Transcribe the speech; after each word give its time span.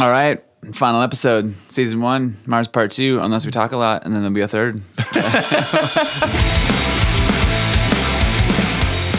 All 0.00 0.10
right. 0.10 0.42
Final 0.72 1.02
episode, 1.02 1.52
season 1.68 2.00
one, 2.00 2.34
Mars 2.46 2.68
part 2.68 2.90
two, 2.90 3.20
unless 3.20 3.44
we 3.44 3.52
talk 3.52 3.72
a 3.72 3.76
lot, 3.76 4.06
and 4.06 4.14
then 4.14 4.22
there'll 4.22 4.34
be 4.34 4.40
a 4.40 4.48
third. 4.48 4.76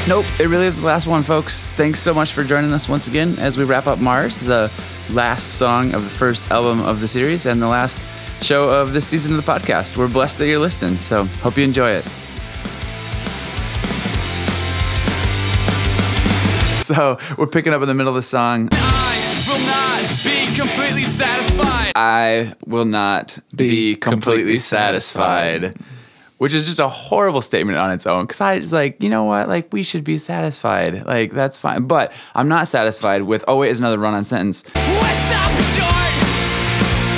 nope, 0.08 0.26
it 0.40 0.48
really 0.48 0.66
is 0.66 0.80
the 0.80 0.86
last 0.86 1.06
one, 1.06 1.22
folks. 1.22 1.66
Thanks 1.76 2.00
so 2.00 2.16
much 2.16 2.32
for 2.32 2.44
joining 2.44 2.74
us 2.74 2.90
once 2.90 3.08
again 3.08 3.38
as 3.38 3.58
we 3.58 3.64
wrap 3.64 3.86
up 3.86 4.00
Mars, 4.00 4.40
the 4.40 4.72
last 5.12 5.54
song 5.54 5.94
of 5.94 6.04
the 6.04 6.10
first 6.10 6.50
album 6.50 6.80
of 6.80 7.00
the 7.00 7.08
series 7.08 7.46
and 7.46 7.62
the 7.62 7.68
last 7.68 8.02
show 8.44 8.68
of 8.70 8.94
this 8.94 9.06
season 9.06 9.36
of 9.36 9.46
the 9.46 9.52
podcast. 9.52 9.98
We're 9.98 10.08
blessed 10.08 10.40
that 10.40 10.48
you're 10.48 10.58
listening, 10.58 10.98
so 10.98 11.26
hope 11.26 11.58
you 11.58 11.64
enjoy 11.64 11.92
it. 11.92 12.06
So 16.84 17.20
we're 17.38 17.46
picking 17.46 17.72
up 17.72 17.84
in 17.84 17.88
the 17.88 17.94
middle 17.94 18.10
of 18.10 18.16
the 18.16 18.24
song. 18.24 18.70
I 19.64 20.06
will 20.06 20.06
not 20.06 20.24
be 20.24 20.56
completely 20.56 21.04
satisfied. 21.04 21.92
I 21.96 22.56
will 22.66 22.86
not 22.86 23.40
be, 23.56 23.96
completely, 23.96 24.58
satisfied. 24.58 25.78
Which 26.38 26.54
is 26.54 26.66
just 26.66 26.80
a 26.80 26.90
horrible 26.90 27.42
statement 27.42 27.78
on 27.78 27.92
its 27.92 28.08
own. 28.08 28.26
Cause 28.26 28.42
I 28.42 28.58
was 28.58 28.74
like, 28.74 29.02
you 29.02 29.10
know 29.10 29.26
what? 29.26 29.48
Like, 29.48 29.72
we 29.72 29.84
should 29.84 30.04
be 30.04 30.18
satisfied. 30.18 31.06
Like, 31.06 31.32
that's 31.32 31.60
fine. 31.60 31.86
But 31.86 32.12
I'm 32.34 32.48
not 32.48 32.68
satisfied 32.68 33.22
with, 33.22 33.46
oh, 33.48 33.58
wait, 33.58 33.70
is 33.70 33.80
another 33.80 34.00
run 34.00 34.16
on 34.16 34.24
sentence. 34.24 34.64
We're 34.74 34.82
stopping 34.82 35.62
short. 35.70 36.02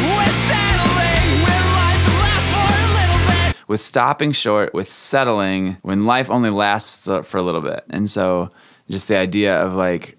We're 0.04 0.28
settling 0.50 1.40
when 1.46 1.64
life 1.74 2.04
lasts 2.20 2.52
for 2.52 2.68
a 2.68 2.84
little 2.98 3.28
bit. 3.54 3.70
With 3.70 3.82
stopping 3.82 4.32
short, 4.34 4.74
with 4.74 4.90
settling, 4.90 5.78
when 5.84 6.06
life 6.06 6.30
only 6.30 6.50
lasts 6.50 7.06
for 7.06 7.38
a 7.38 7.42
little 7.42 7.62
bit. 7.62 7.86
And 7.90 8.10
so, 8.10 8.52
just 8.90 9.08
the 9.08 9.16
idea 9.16 9.56
of 9.56 9.74
like, 9.74 10.18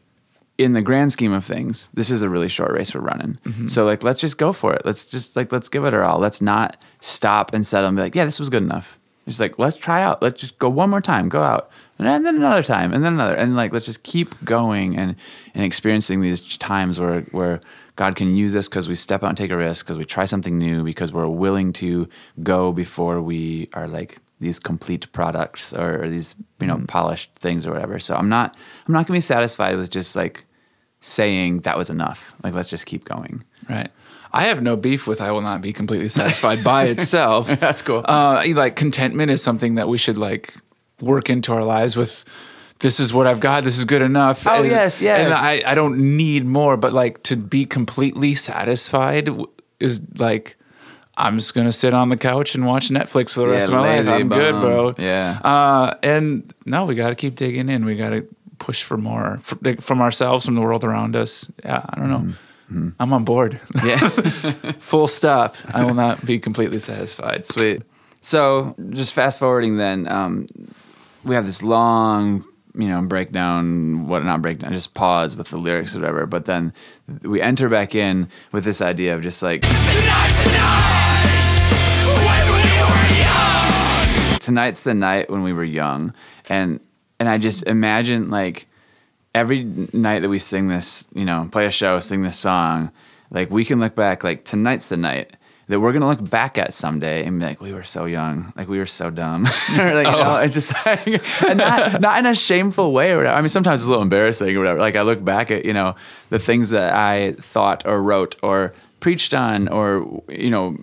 in 0.56 0.72
the 0.72 0.82
grand 0.82 1.12
scheme 1.12 1.32
of 1.32 1.44
things, 1.44 1.90
this 1.94 2.10
is 2.10 2.22
a 2.22 2.28
really 2.28 2.48
short 2.48 2.72
race 2.72 2.94
we're 2.94 3.00
running. 3.00 3.38
Mm-hmm. 3.44 3.66
So 3.66 3.84
like, 3.84 4.02
let's 4.02 4.20
just 4.20 4.38
go 4.38 4.52
for 4.52 4.72
it. 4.72 4.82
Let's 4.84 5.04
just 5.04 5.36
like, 5.36 5.50
let's 5.50 5.68
give 5.68 5.84
it 5.84 5.94
our 5.94 6.04
all. 6.04 6.18
Let's 6.18 6.40
not 6.40 6.76
stop 7.00 7.52
and 7.52 7.66
settle 7.66 7.88
and 7.88 7.96
be 7.96 8.02
like, 8.02 8.14
yeah, 8.14 8.24
this 8.24 8.38
was 8.38 8.50
good 8.50 8.62
enough. 8.62 8.98
It's 9.26 9.40
like, 9.40 9.58
let's 9.58 9.76
try 9.78 10.02
out. 10.02 10.22
Let's 10.22 10.40
just 10.40 10.58
go 10.58 10.68
one 10.68 10.90
more 10.90 11.00
time. 11.00 11.28
Go 11.30 11.42
out, 11.42 11.70
and 11.98 12.06
then, 12.06 12.24
then 12.24 12.36
another 12.36 12.62
time, 12.62 12.92
and 12.92 13.02
then 13.02 13.14
another, 13.14 13.34
and 13.34 13.56
like, 13.56 13.72
let's 13.72 13.86
just 13.86 14.02
keep 14.02 14.44
going 14.44 14.98
and 14.98 15.16
and 15.54 15.64
experiencing 15.64 16.20
these 16.20 16.42
times 16.58 17.00
where 17.00 17.22
where 17.32 17.60
God 17.96 18.16
can 18.16 18.36
use 18.36 18.54
us 18.54 18.68
because 18.68 18.86
we 18.86 18.94
step 18.94 19.22
out 19.22 19.30
and 19.30 19.38
take 19.38 19.50
a 19.50 19.56
risk, 19.56 19.86
because 19.86 19.96
we 19.96 20.04
try 20.04 20.26
something 20.26 20.58
new, 20.58 20.84
because 20.84 21.10
we're 21.10 21.26
willing 21.26 21.72
to 21.74 22.06
go 22.42 22.70
before 22.70 23.22
we 23.22 23.70
are 23.72 23.88
like 23.88 24.18
these 24.44 24.60
complete 24.60 25.10
products 25.12 25.72
or, 25.72 26.08
these 26.08 26.36
you 26.60 26.66
know 26.66 26.80
polished 26.86 27.34
things 27.36 27.66
or 27.66 27.72
whatever. 27.72 27.98
So 27.98 28.14
I'm 28.14 28.28
not 28.28 28.54
I'm 28.86 28.94
not 28.94 29.06
gonna 29.06 29.16
be 29.16 29.22
satisfied 29.22 29.76
with 29.76 29.90
just 29.90 30.14
like 30.14 30.44
saying 31.00 31.60
that 31.60 31.76
was 31.76 31.90
enough. 31.90 32.34
Like 32.44 32.54
let's 32.54 32.70
just 32.70 32.86
keep 32.86 33.04
going. 33.04 33.42
Right. 33.68 33.90
I 34.32 34.44
have 34.44 34.62
no 34.62 34.76
beef 34.76 35.06
with 35.06 35.20
I 35.20 35.30
will 35.30 35.40
not 35.40 35.62
be 35.62 35.72
completely 35.72 36.08
satisfied 36.08 36.62
by 36.62 36.84
itself. 36.94 37.48
That's 37.60 37.82
cool. 37.82 38.04
Uh, 38.04 38.44
like 38.48 38.76
contentment 38.76 39.30
is 39.30 39.42
something 39.42 39.76
that 39.76 39.88
we 39.88 39.98
should 39.98 40.18
like 40.18 40.54
work 41.00 41.30
into 41.30 41.52
our 41.52 41.64
lives 41.64 41.96
with. 41.96 42.24
This 42.80 43.00
is 43.00 43.14
what 43.14 43.26
I've 43.26 43.40
got. 43.40 43.64
This 43.64 43.78
is 43.78 43.84
good 43.84 44.02
enough. 44.02 44.46
Oh, 44.46 44.62
yes, 44.62 45.00
yes. 45.00 45.20
And 45.20 45.32
I, 45.32 45.62
I 45.64 45.74
don't 45.74 46.16
need 46.16 46.44
more. 46.44 46.76
But 46.76 46.92
like 46.92 47.22
to 47.22 47.36
be 47.36 47.64
completely 47.64 48.34
satisfied 48.34 49.30
is 49.80 50.00
like 50.18 50.56
I'm 51.16 51.38
just 51.38 51.54
gonna 51.54 51.72
sit 51.72 51.94
on 51.94 52.08
the 52.08 52.16
couch 52.16 52.54
and 52.54 52.66
watch 52.66 52.88
Netflix 52.88 53.34
for 53.34 53.40
the 53.40 53.48
rest 53.48 53.70
Yeah, 53.70 53.76
of 53.76 53.82
my 53.82 53.96
life. 53.98 54.08
I'm 54.08 54.28
good, 54.28 54.60
bro. 54.60 54.94
Yeah. 54.98 55.38
Uh, 55.44 55.94
and 56.02 56.52
no, 56.66 56.84
we 56.86 56.94
got 56.94 57.10
to 57.10 57.14
keep 57.14 57.36
digging 57.36 57.68
in. 57.68 57.84
We 57.84 57.94
got 57.96 58.10
to 58.10 58.26
push 58.58 58.82
for 58.82 58.96
more 58.96 59.34
f- 59.40 59.54
like, 59.62 59.80
from 59.80 60.00
ourselves, 60.00 60.44
from 60.44 60.54
the 60.56 60.60
world 60.60 60.82
around 60.84 61.14
us. 61.16 61.50
Yeah, 61.64 61.84
I 61.88 61.98
don't 61.98 62.08
know. 62.10 62.18
Mm-hmm. 62.70 62.88
I'm 62.98 63.12
on 63.12 63.24
board. 63.24 63.60
Yeah. 63.84 64.08
Full 64.78 65.06
stop. 65.06 65.56
I 65.72 65.84
will 65.84 65.94
not 65.94 66.24
be 66.24 66.38
completely 66.40 66.80
satisfied. 66.80 67.44
Sweet. 67.44 67.82
So 68.22 68.74
just 68.90 69.12
fast 69.12 69.38
forwarding 69.38 69.76
then, 69.76 70.08
um, 70.08 70.48
we 71.24 71.34
have 71.34 71.44
this 71.46 71.62
long, 71.62 72.44
you 72.74 72.88
know, 72.88 73.02
breakdown, 73.02 74.08
what 74.08 74.24
not 74.24 74.40
breakdown, 74.40 74.72
just 74.72 74.94
pause 74.94 75.36
with 75.36 75.48
the 75.48 75.58
lyrics 75.58 75.94
or 75.94 76.00
whatever. 76.00 76.24
But 76.26 76.46
then 76.46 76.72
we 77.22 77.40
enter 77.42 77.68
back 77.68 77.94
in 77.94 78.28
with 78.50 78.64
this 78.64 78.80
idea 78.80 79.14
of 79.14 79.20
just 79.20 79.42
like 79.42 79.62
Tonight's 80.54 81.54
the 81.54 81.64
night 81.64 82.50
when 82.50 82.62
we 82.62 82.82
were 82.82 83.14
young. 83.18 84.38
tonight's 84.40 84.82
the 84.84 84.94
night 84.94 85.30
when 85.30 85.42
we 85.42 85.52
were 85.52 85.64
young, 85.64 86.14
and 86.48 86.80
and 87.18 87.28
I 87.28 87.38
just 87.38 87.66
imagine 87.66 88.30
like 88.30 88.66
every 89.34 89.64
night 89.92 90.20
that 90.20 90.28
we 90.28 90.38
sing 90.38 90.68
this, 90.68 91.06
you 91.14 91.24
know, 91.24 91.48
play 91.50 91.66
a 91.66 91.70
show, 91.70 91.98
sing 92.00 92.22
this 92.22 92.38
song, 92.38 92.90
like 93.30 93.50
we 93.50 93.64
can 93.64 93.80
look 93.80 93.94
back 93.94 94.22
like 94.22 94.44
tonight's 94.44 94.88
the 94.88 94.96
night 94.96 95.36
that 95.68 95.80
we're 95.80 95.92
gonna 95.92 96.08
look 96.08 96.28
back 96.28 96.58
at 96.58 96.74
someday 96.74 97.24
and 97.24 97.40
be 97.40 97.46
like, 97.46 97.60
we 97.60 97.72
were 97.72 97.82
so 97.82 98.04
young, 98.04 98.52
like 98.56 98.68
we 98.68 98.78
were 98.78 98.86
so 98.86 99.10
dumb. 99.10 99.46
or 99.78 99.94
like, 99.94 100.06
you 100.06 100.12
know, 100.12 100.36
oh. 100.36 100.40
it's 100.42 100.54
just 100.54 100.74
like, 100.84 101.06
and 101.42 101.58
not 101.58 102.00
not 102.00 102.18
in 102.18 102.26
a 102.26 102.34
shameful 102.34 102.92
way 102.92 103.12
or 103.12 103.18
whatever. 103.18 103.34
I 103.36 103.40
mean, 103.40 103.48
sometimes 103.48 103.80
it's 103.80 103.86
a 103.86 103.90
little 103.90 104.02
embarrassing 104.02 104.54
or 104.54 104.58
whatever. 104.58 104.78
Like 104.78 104.96
I 104.96 105.02
look 105.02 105.24
back 105.24 105.50
at 105.50 105.64
you 105.64 105.72
know 105.72 105.96
the 106.30 106.38
things 106.38 106.70
that 106.70 106.92
I 106.92 107.32
thought 107.32 107.86
or 107.86 108.02
wrote 108.02 108.36
or 108.42 108.74
preached 109.04 109.34
on 109.34 109.68
or 109.68 110.22
you 110.30 110.50
know 110.50 110.76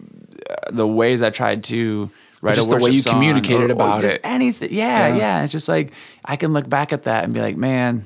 the 0.72 0.88
ways 0.88 1.22
I 1.24 1.30
tried 1.32 1.64
to. 1.66 2.09
Write 2.44 2.56
just 2.56 2.70
a 2.72 2.78
the 2.78 2.84
way 2.84 2.90
you 2.92 3.04
communicated 3.04 3.70
or- 3.70 3.70
or 3.70 3.72
about 3.74 4.02
just 4.02 4.16
it. 4.16 4.22
anything. 4.24 4.70
Yeah, 4.74 5.08
yeah, 5.09 5.16
Yeah. 5.16 5.44
It's 5.44 5.52
just 5.52 5.68
like 5.70 5.92
I 6.26 6.36
can 6.38 6.54
look 6.54 6.68
back 6.68 6.92
at 6.94 7.04
that 7.04 7.24
and 7.24 7.34
be 7.34 7.40
like, 7.40 7.56
man, 7.56 8.04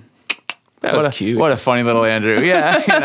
That 0.81 0.91
what 0.93 0.97
was 0.97 1.05
a, 1.05 1.11
cute. 1.11 1.37
What 1.39 1.51
a 1.53 1.57
funny 1.57 1.83
little 1.83 2.03
Andrew. 2.03 2.39
Yeah. 2.41 2.83
you 2.91 2.99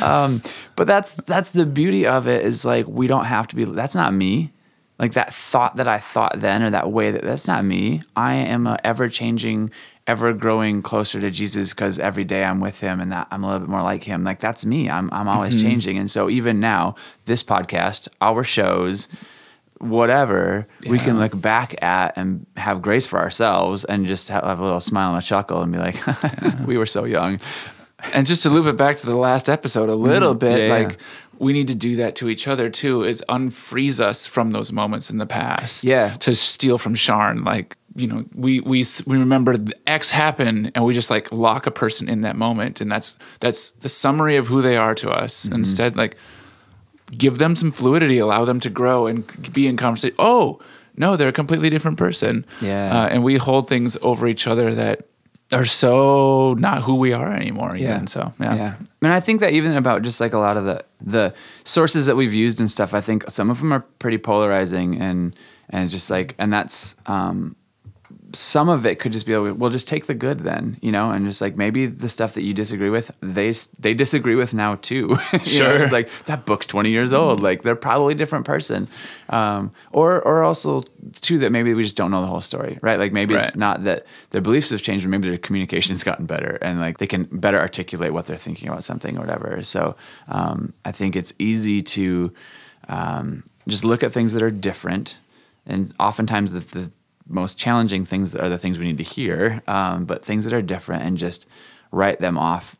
know? 0.00 0.06
um, 0.06 0.42
but 0.76 0.86
that's 0.86 1.14
that's 1.14 1.50
the 1.50 1.66
beauty 1.66 2.06
of 2.06 2.28
it 2.28 2.44
is 2.46 2.64
like 2.64 2.86
we 2.86 3.06
don't 3.08 3.24
have 3.26 3.46
to 3.48 3.56
be. 3.56 3.64
That's 3.64 3.94
not 3.96 4.14
me. 4.14 4.52
Like 4.98 5.14
that 5.14 5.34
thought 5.34 5.76
that 5.76 5.88
I 5.88 5.98
thought 5.98 6.38
then 6.40 6.62
or 6.62 6.70
that 6.70 6.90
way 6.92 7.10
that 7.10 7.22
that's 7.22 7.48
not 7.48 7.64
me. 7.64 8.02
I 8.14 8.34
am 8.34 8.66
a 8.68 8.78
ever 8.84 9.08
changing, 9.08 9.72
ever 10.06 10.32
growing 10.32 10.82
closer 10.82 11.20
to 11.20 11.30
Jesus 11.32 11.70
because 11.74 11.98
every 11.98 12.22
day 12.24 12.44
I'm 12.44 12.60
with 12.60 12.80
Him 12.80 13.00
and 13.00 13.10
that 13.10 13.26
I'm 13.32 13.42
a 13.42 13.46
little 13.48 13.60
bit 13.60 13.68
more 13.68 13.82
like 13.82 14.04
Him. 14.04 14.22
Like 14.22 14.38
that's 14.38 14.64
me. 14.64 14.88
I'm 14.88 15.10
I'm 15.12 15.28
always 15.28 15.54
Mm-hmm. 15.56 15.62
changing. 15.68 15.98
And 15.98 16.08
so 16.10 16.30
even 16.30 16.60
now, 16.60 16.94
this 17.24 17.42
podcast, 17.42 18.06
our 18.20 18.44
shows 18.44 19.08
whatever 19.78 20.64
we 20.88 20.98
can 20.98 21.18
look 21.18 21.38
back 21.38 21.82
at 21.82 22.16
and 22.16 22.46
have 22.56 22.80
grace 22.80 23.06
for 23.06 23.18
ourselves 23.18 23.84
and 23.84 24.06
just 24.06 24.28
have, 24.28 24.44
have 24.44 24.58
a 24.60 24.62
little 24.62 24.80
smile 24.80 25.12
and 25.14 25.22
a 25.22 25.26
chuckle 25.26 25.60
and 25.62 25.72
be 25.72 25.78
like 25.78 25.96
we 26.66 26.78
were 26.78 26.86
so 26.86 27.04
young 27.04 27.38
and 28.14 28.26
just 28.26 28.42
to 28.42 28.50
loop 28.50 28.66
it 28.66 28.76
back 28.76 28.96
to 28.96 29.06
the 29.06 29.16
last 29.16 29.48
episode 29.48 29.88
a 29.88 29.94
little 29.94 30.34
bit, 30.34 30.58
Mm-hmm. 30.58 30.70
Yeah, 30.70 30.78
yeah. 30.78 30.86
like 30.88 30.98
we 31.38 31.52
need 31.52 31.68
to 31.68 31.74
do 31.74 31.96
that 31.96 32.14
to 32.16 32.28
each 32.28 32.46
other 32.46 32.70
too, 32.70 33.02
is 33.02 33.22
unfreeze 33.28 34.00
us 34.00 34.26
from 34.26 34.50
those 34.52 34.70
moments 34.72 35.10
in 35.10 35.18
the 35.18 35.26
past. 35.26 35.84
Yeah. 35.84 36.10
To 36.20 36.34
steal 36.34 36.78
from 36.78 36.94
Sharn. 36.94 37.44
Like, 37.44 37.76
you 37.96 38.06
know, 38.06 38.24
we 38.34 38.60
we 38.60 38.84
we 39.06 39.18
remember 39.18 39.56
the 39.56 39.76
X 39.86 40.10
happened 40.10 40.72
and 40.74 40.84
we 40.84 40.94
just 40.94 41.10
like 41.10 41.32
lock 41.32 41.66
a 41.66 41.70
person 41.70 42.08
in 42.08 42.20
that 42.22 42.36
moment. 42.36 42.80
And 42.80 42.90
that's 42.90 43.16
that's 43.40 43.72
the 43.72 43.88
summary 43.88 44.36
of 44.36 44.46
who 44.46 44.62
they 44.62 44.76
are 44.76 44.94
to 44.96 45.10
us. 45.10 45.44
Mm-hmm. 45.46 45.54
Instead, 45.54 45.96
like 45.96 46.16
give 47.18 47.38
them 47.38 47.56
some 47.56 47.70
fluidity, 47.70 48.18
allow 48.18 48.44
them 48.44 48.60
to 48.60 48.70
grow 48.70 49.06
and 49.06 49.52
be 49.52 49.66
in 49.66 49.76
conversation. 49.76 50.16
Oh, 50.18 50.60
no, 50.96 51.16
they're 51.16 51.28
a 51.28 51.32
completely 51.32 51.70
different 51.70 51.98
person. 51.98 52.46
Yeah. 52.60 53.02
Uh, 53.02 53.06
and 53.08 53.22
we 53.24 53.36
hold 53.36 53.68
things 53.68 53.96
over 54.02 54.26
each 54.26 54.46
other 54.46 54.74
that 54.74 55.06
are 55.52 55.66
so 55.66 56.54
not 56.54 56.82
who 56.82 56.96
we 56.96 57.12
are 57.12 57.32
anymore. 57.32 57.76
Even. 57.76 58.06
So, 58.06 58.32
yeah. 58.40 58.54
yeah 58.54 58.74
and 59.04 59.12
i 59.12 59.20
think 59.20 59.40
that 59.40 59.52
even 59.52 59.76
about 59.76 60.02
just 60.02 60.20
like 60.20 60.32
a 60.32 60.38
lot 60.38 60.56
of 60.56 60.64
the 60.64 60.84
the 61.00 61.34
sources 61.64 62.06
that 62.06 62.16
we've 62.16 62.34
used 62.34 62.58
and 62.60 62.70
stuff 62.70 62.94
i 62.94 63.00
think 63.00 63.24
some 63.28 63.50
of 63.50 63.58
them 63.60 63.72
are 63.72 63.80
pretty 63.98 64.18
polarizing 64.18 65.00
and 65.00 65.36
and 65.70 65.90
just 65.90 66.10
like 66.10 66.34
and 66.38 66.52
that's 66.52 66.96
um 67.06 67.54
some 68.34 68.68
of 68.68 68.84
it 68.84 68.98
could 68.98 69.12
just 69.12 69.24
be 69.26 69.32
able, 69.32 69.54
well, 69.54 69.70
just 69.70 69.88
take 69.88 70.06
the 70.06 70.14
good 70.14 70.40
then, 70.40 70.76
you 70.82 70.90
know, 70.92 71.10
and 71.10 71.24
just 71.24 71.40
like 71.40 71.56
maybe 71.56 71.86
the 71.86 72.08
stuff 72.08 72.34
that 72.34 72.42
you 72.42 72.52
disagree 72.52 72.90
with, 72.90 73.10
they 73.20 73.52
they 73.78 73.94
disagree 73.94 74.34
with 74.34 74.52
now 74.52 74.74
too. 74.76 75.16
You 75.32 75.38
know, 75.38 75.44
Sure. 75.44 75.76
it's 75.76 75.92
like 75.92 76.08
that 76.26 76.44
book's 76.44 76.66
twenty 76.66 76.90
years 76.90 77.12
old. 77.12 77.40
Like 77.40 77.62
they're 77.62 77.76
probably 77.76 78.14
a 78.14 78.16
different 78.16 78.44
person, 78.44 78.88
um, 79.30 79.72
or 79.92 80.20
or 80.20 80.42
also 80.42 80.82
too 81.20 81.38
that 81.38 81.52
maybe 81.52 81.72
we 81.74 81.82
just 81.84 81.96
don't 81.96 82.10
know 82.10 82.20
the 82.20 82.26
whole 82.26 82.40
story, 82.40 82.78
right? 82.82 82.98
Like 82.98 83.12
maybe 83.12 83.34
it's 83.34 83.56
not 83.56 83.84
that 83.84 84.06
their 84.30 84.40
beliefs 84.42 84.70
have 84.70 84.82
changed, 84.82 85.04
but 85.04 85.10
maybe 85.10 85.28
their 85.28 85.38
communication's 85.38 86.02
gotten 86.04 86.26
better, 86.26 86.58
and 86.60 86.80
like 86.80 86.98
they 86.98 87.06
can 87.06 87.24
better 87.24 87.58
articulate 87.58 88.12
what 88.12 88.26
they're 88.26 88.36
thinking 88.36 88.68
about 88.68 88.84
something 88.84 89.16
or 89.16 89.20
whatever. 89.20 89.62
So 89.62 89.96
um, 90.28 90.72
I 90.84 90.92
think 90.92 91.14
it's 91.16 91.32
easy 91.38 91.80
to 91.82 92.32
um, 92.88 93.44
just 93.68 93.84
look 93.84 94.02
at 94.02 94.12
things 94.12 94.32
that 94.32 94.42
are 94.42 94.50
different, 94.50 95.18
and 95.66 95.92
oftentimes 96.00 96.52
the, 96.52 96.60
the 96.60 96.90
most 97.26 97.58
challenging 97.58 98.04
things 98.04 98.36
are 98.36 98.48
the 98.48 98.58
things 98.58 98.78
we 98.78 98.84
need 98.84 98.98
to 98.98 99.04
hear, 99.04 99.62
um, 99.66 100.04
but 100.04 100.24
things 100.24 100.44
that 100.44 100.52
are 100.52 100.62
different 100.62 101.04
and 101.04 101.16
just 101.16 101.46
write 101.90 102.20
them 102.20 102.38
off. 102.38 102.76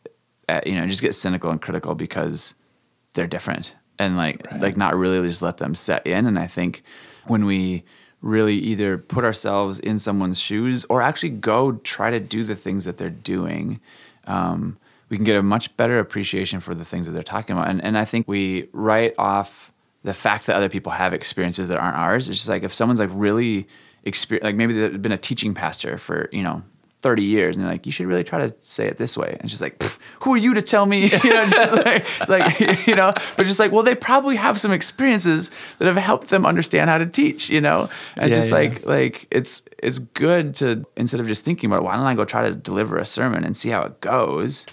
At, 0.48 0.66
you 0.66 0.74
know, 0.74 0.86
just 0.86 1.00
get 1.00 1.14
cynical 1.14 1.50
and 1.50 1.60
critical 1.60 1.94
because 1.94 2.54
they're 3.14 3.26
different, 3.26 3.74
and 3.98 4.16
like 4.16 4.46
like 4.60 4.76
not 4.76 4.94
really 4.94 5.22
just 5.26 5.40
let 5.40 5.56
them 5.56 5.74
set 5.74 6.06
in. 6.06 6.26
And 6.26 6.38
I 6.38 6.46
think 6.46 6.82
when 7.26 7.46
we 7.46 7.84
really 8.20 8.56
either 8.56 8.98
put 8.98 9.24
ourselves 9.24 9.78
in 9.78 9.98
someone's 9.98 10.38
shoes 10.38 10.84
or 10.90 11.00
actually 11.00 11.30
go 11.30 11.72
try 11.72 12.10
to 12.10 12.20
do 12.20 12.44
the 12.44 12.54
things 12.54 12.84
that 12.84 12.98
they're 12.98 13.10
doing, 13.10 13.80
um, 14.26 14.78
we 15.08 15.16
can 15.16 15.24
get 15.24 15.36
a 15.36 15.42
much 15.42 15.74
better 15.76 15.98
appreciation 15.98 16.60
for 16.60 16.74
the 16.74 16.84
things 16.84 17.06
that 17.06 17.12
they're 17.12 17.22
talking 17.22 17.56
about. 17.56 17.70
And 17.70 17.82
and 17.82 17.96
I 17.96 18.04
think 18.04 18.28
we 18.28 18.68
write 18.72 19.14
off 19.18 19.72
the 20.02 20.14
fact 20.14 20.46
that 20.46 20.56
other 20.56 20.68
people 20.68 20.92
have 20.92 21.14
experiences 21.14 21.70
that 21.70 21.78
aren't 21.78 21.96
ours. 21.96 22.28
It's 22.28 22.36
just 22.36 22.50
like 22.50 22.62
if 22.62 22.74
someone's 22.74 23.00
like 23.00 23.10
really 23.12 23.66
exper 24.04 24.42
like 24.42 24.54
maybe 24.56 24.74
they've 24.74 25.00
been 25.02 25.12
a 25.12 25.18
teaching 25.18 25.54
pastor 25.54 25.98
for 25.98 26.28
you 26.32 26.42
know. 26.42 26.62
30 27.02 27.22
years 27.22 27.54
and 27.54 27.62
they're 27.66 27.70
like 27.72 27.84
you 27.84 27.92
should 27.92 28.06
really 28.06 28.24
try 28.24 28.38
to 28.48 28.54
say 28.60 28.86
it 28.86 28.96
this 28.96 29.14
way 29.14 29.36
and 29.40 29.50
she's 29.50 29.60
like 29.60 29.82
who 30.22 30.32
are 30.32 30.38
you 30.38 30.54
to 30.54 30.62
tell 30.62 30.86
me 30.86 31.02
you 31.22 31.34
know 31.34 31.46
just 31.46 31.84
like, 31.84 32.28
like 32.30 32.86
you 32.86 32.94
know 32.94 33.12
but 33.36 33.44
just 33.46 33.60
like 33.60 33.70
well 33.70 33.82
they 33.82 33.94
probably 33.94 34.36
have 34.36 34.58
some 34.58 34.72
experiences 34.72 35.50
that 35.78 35.84
have 35.84 35.98
helped 35.98 36.28
them 36.28 36.46
understand 36.46 36.88
how 36.88 36.96
to 36.96 37.04
teach 37.04 37.50
you 37.50 37.60
know 37.60 37.90
and 38.16 38.30
Yeah, 38.30 38.36
just 38.36 38.48
yeah. 38.48 38.56
like 38.56 38.86
like 38.86 39.26
it's 39.30 39.60
it's 39.82 39.98
good 39.98 40.54
to 40.54 40.86
instead 40.96 41.20
of 41.20 41.26
just 41.26 41.44
thinking 41.44 41.70
about 41.70 41.82
why 41.84 41.94
don't 41.94 42.06
I 42.06 42.14
go 42.14 42.24
try 42.24 42.48
to 42.48 42.54
deliver 42.56 42.96
a 42.96 43.04
sermon 43.04 43.44
and 43.44 43.54
see 43.54 43.68
how 43.68 43.82
it 43.82 44.00
goes, 44.00 44.66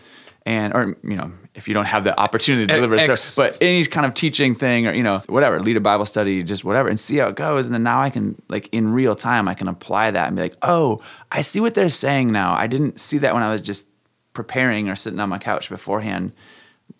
and 0.45 0.73
or 0.73 0.95
you 1.03 1.17
know 1.17 1.33
if 1.53 1.67
you 1.67 1.73
don't 1.73 1.85
have 1.85 2.03
the 2.03 2.17
opportunity 2.19 2.65
to 2.67 2.73
deliver 2.75 2.95
a 2.95 2.99
sermon, 3.17 3.51
but 3.51 3.61
any 3.61 3.85
kind 3.85 4.05
of 4.05 4.13
teaching 4.13 4.55
thing 4.55 4.87
or 4.87 4.93
you 4.93 5.03
know 5.03 5.19
whatever, 5.27 5.59
lead 5.61 5.77
a 5.77 5.81
Bible 5.81 6.05
study, 6.05 6.43
just 6.43 6.63
whatever, 6.63 6.87
and 6.89 6.99
see 6.99 7.17
how 7.17 7.27
it 7.27 7.35
goes, 7.35 7.65
and 7.67 7.73
then 7.73 7.83
now 7.83 8.01
I 8.01 8.09
can 8.09 8.41
like 8.47 8.69
in 8.71 8.93
real 8.93 9.15
time 9.15 9.47
I 9.47 9.53
can 9.53 9.67
apply 9.67 10.11
that 10.11 10.27
and 10.27 10.35
be 10.35 10.41
like, 10.43 10.55
oh, 10.61 11.01
I 11.31 11.41
see 11.41 11.59
what 11.59 11.73
they're 11.73 11.89
saying 11.89 12.31
now. 12.31 12.55
I 12.57 12.67
didn't 12.67 12.99
see 12.99 13.17
that 13.19 13.33
when 13.33 13.43
I 13.43 13.51
was 13.51 13.61
just 13.61 13.87
preparing 14.33 14.87
or 14.89 14.95
sitting 14.95 15.19
on 15.19 15.27
my 15.29 15.37
couch 15.37 15.69
beforehand, 15.69 16.31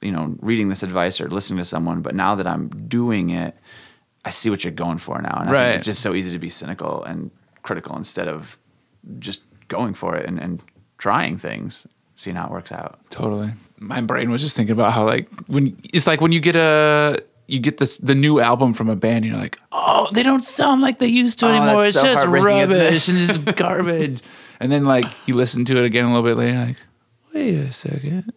you 0.01 0.11
know, 0.11 0.35
reading 0.41 0.67
this 0.69 0.83
advice 0.83 1.21
or 1.21 1.29
listening 1.29 1.59
to 1.59 1.65
someone, 1.65 2.01
but 2.01 2.13
now 2.15 2.35
that 2.35 2.47
I'm 2.47 2.67
doing 2.69 3.29
it. 3.29 3.55
I 4.23 4.29
see 4.29 4.51
what 4.51 4.63
you're 4.63 4.71
going 4.71 4.99
for 4.99 5.19
now, 5.19 5.35
and 5.39 5.49
I 5.49 5.51
Right. 5.51 5.63
think 5.69 5.77
it's 5.77 5.85
just 5.87 6.01
so 6.03 6.13
easy 6.13 6.31
to 6.31 6.37
be 6.37 6.47
cynical 6.47 7.03
and 7.03 7.31
critical 7.63 7.95
instead 7.97 8.27
of 8.27 8.55
just 9.17 9.41
going 9.67 9.95
for 9.95 10.15
it 10.15 10.27
and, 10.27 10.39
and 10.39 10.61
trying 10.99 11.39
things, 11.39 11.87
seeing 12.21 12.35
how 12.35 12.45
it 12.45 12.51
works 12.51 12.71
out. 12.71 12.99
Totally. 13.09 13.51
My 13.79 14.01
brain 14.01 14.29
was 14.31 14.41
just 14.41 14.55
thinking 14.55 14.73
about 14.73 14.93
how 14.93 15.05
like 15.05 15.27
when 15.47 15.75
it's 15.93 16.07
like 16.07 16.21
when 16.21 16.31
you 16.31 16.39
get 16.39 16.55
a 16.55 17.21
you 17.47 17.59
get 17.59 17.77
this 17.77 17.97
the 17.97 18.15
new 18.15 18.39
album 18.39 18.73
from 18.73 18.89
a 18.89 18.95
band, 18.95 19.17
and 19.17 19.25
you're 19.25 19.35
like, 19.41 19.57
oh, 19.71 20.07
they 20.13 20.23
don't 20.23 20.45
sound 20.45 20.81
like 20.81 20.99
they 20.99 21.07
used 21.07 21.39
to 21.39 21.47
Oh, 21.47 21.49
anymore. 21.51 21.83
It's 21.85 21.95
so 21.95 22.03
just 22.03 22.25
it? 22.25 22.29
rubbish 22.29 23.07
and 23.09 23.17
just 23.17 23.43
garbage. 23.55 24.21
And 24.59 24.71
then 24.71 24.85
like 24.85 25.05
you 25.27 25.33
listen 25.33 25.65
to 25.65 25.77
it 25.77 25.83
again 25.85 26.05
a 26.05 26.13
little 26.13 26.23
bit 26.23 26.37
later, 26.37 26.65
like, 26.67 26.77
wait 27.33 27.55
a 27.55 27.71
second, 27.73 28.31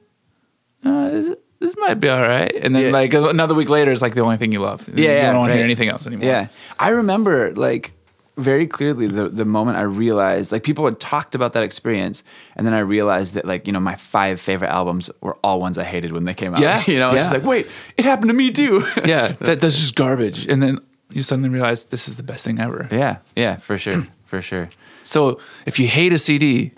uh, 0.84 1.10
this, 1.10 1.37
this 1.60 1.75
might 1.78 1.94
be 2.00 2.08
all 2.08 2.22
right. 2.22 2.52
And 2.62 2.75
then 2.75 2.84
Yeah. 2.87 2.90
like 2.90 3.12
another 3.14 3.54
week 3.54 3.69
later, 3.69 3.92
it's 3.92 4.02
like 4.02 4.14
the 4.14 4.22
only 4.22 4.38
thing 4.38 4.50
you 4.50 4.58
love. 4.60 4.88
Yeah, 4.88 4.94
you 4.94 5.04
yeah, 5.04 5.30
don't 5.30 5.40
want 5.40 5.50
to 5.50 5.56
hear 5.56 5.64
anything 5.64 5.88
else 5.90 6.06
anymore. 6.06 6.26
Yeah. 6.26 6.48
I 6.78 6.88
remember 6.88 7.52
like 7.54 7.92
very 8.36 8.66
clearly 8.66 9.06
the, 9.06 9.28
the 9.28 9.44
moment 9.44 9.76
I 9.78 9.82
realized 9.82 10.50
like 10.50 10.62
people 10.64 10.84
had 10.84 10.98
talked 10.98 11.34
about 11.34 11.52
that 11.52 11.62
experience 11.62 12.25
and 12.56 12.66
then 12.66 12.75
I 12.75 12.81
realized 12.81 13.34
that 13.34 13.44
like, 13.44 13.66
you 13.66 13.72
know, 13.72 13.81
my 13.81 13.94
five 13.94 14.40
favorite 14.40 14.70
albums 14.70 15.10
were 15.20 15.36
all 15.44 15.60
ones 15.60 15.78
I 15.78 15.84
hated 15.84 16.10
when 16.12 16.25
they 16.25 16.34
came 16.34 16.52
out. 16.54 16.60
Yeah, 16.60 16.82
You 16.86 16.98
know, 16.98 17.08
it's 17.08 17.16
just 17.16 17.32
like, 17.32 17.44
wait, 17.44 17.69
it 17.96 18.04
happened 18.04 18.28
to 18.31 18.34
me 18.34 18.50
too. 18.50 18.84
yeah, 19.04 19.28
that, 19.28 19.60
that's 19.60 19.78
just 19.78 19.94
garbage. 19.94 20.46
And 20.48 20.60
then 20.62 20.78
you 21.10 21.22
suddenly 21.22 21.48
realize 21.48 21.84
this 21.84 22.08
is 22.08 22.16
the 22.16 22.22
best 22.25 22.44
thing 22.44 22.58
ever. 22.58 22.88
yeah. 22.90 23.19
Yeah, 23.36 23.56
for 23.56 23.78
sure. 23.78 24.06
For 24.25 24.40
sure. 24.42 24.69
So 25.04 25.38
if 25.64 25.78
you 25.78 25.87
hate 25.87 26.12
a 26.12 26.19
CD, 26.19 26.72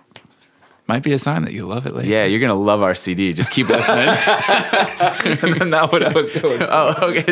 might 0.89 1.03
be 1.03 1.13
a 1.13 1.19
sign 1.19 1.43
that 1.43 1.53
you 1.53 1.67
love 1.67 1.87
it 1.87 1.95
later. 1.95 2.09
Yeah, 2.09 2.25
you're 2.25 2.41
gonna 2.41 2.55
love 2.55 2.83
our 2.83 2.95
CD. 2.95 3.33
Just 3.33 3.51
keep 3.51 3.69
listening. 3.69 4.07
not 5.71 5.91
what 5.93 6.03
I 6.03 6.13
was 6.13 6.31
going. 6.31 6.63
oh, 6.63 6.95
okay. 7.03 7.27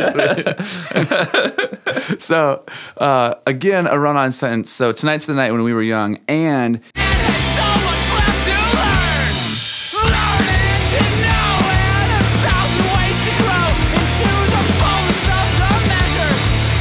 so, 2.19 2.65
uh, 2.99 3.35
again, 3.47 3.87
a 3.87 3.99
run-on 3.99 4.33
sentence. 4.33 4.71
So 4.71 4.93
tonight's 4.93 5.27
the 5.27 5.35
night 5.35 5.53
when 5.53 5.63
we 5.63 5.73
were 5.73 5.83
young, 5.83 6.19
and 6.29 6.81
And 6.97 7.21
there's 7.23 7.45
so 7.55 7.63
much 7.85 8.05
left 8.11 8.45
to 8.49 8.57
learn. 8.75 9.35
Learning 10.03 10.83
to 10.91 11.03
know 11.23 11.51
and 11.71 12.11
a 12.11 12.23
thousand 12.43 12.87
ways 12.91 13.19
to 13.23 13.33
grow 13.39 13.67
into 13.95 14.31
the 14.51 14.63
fullness 14.81 15.23
of 15.31 15.47
the 15.63 15.73
measure 15.91 16.35